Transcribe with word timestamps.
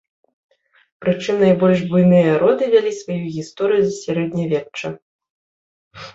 Прычым, 1.03 1.35
найбольш 1.45 1.79
буйныя 1.91 2.31
роды 2.45 2.63
вялі 2.73 2.91
сваю 3.01 3.19
гісторыю 3.37 3.83
з 3.85 3.93
сярэднявечча. 4.03 4.87